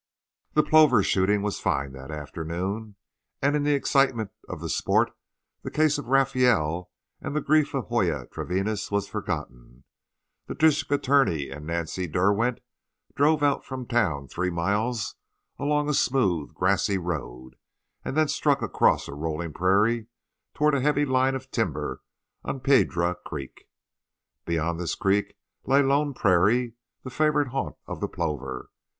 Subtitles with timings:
[0.53, 2.95] The plover shooting was fine that afternoon,
[3.39, 5.11] and in the excitement of the sport
[5.61, 6.89] the case of Rafael
[7.21, 9.83] and the grief of Joya Treviñas was forgotten.
[10.47, 12.61] The district attorney and Nancy Derwent
[13.15, 15.17] drove out from the town three miles
[15.59, 17.55] along a smooth, grassy road,
[18.03, 20.07] and then struck across a rolling prairie
[20.55, 22.01] toward a heavy line of timber
[22.43, 23.69] on Piedra Creek.
[24.45, 26.73] Beyond this creek lay Long Prairie,
[27.03, 28.71] the favourite haunt of the plover.